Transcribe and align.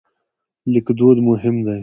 لیکدود 0.73 1.17
مهم 1.27 1.55
دی. 1.65 1.79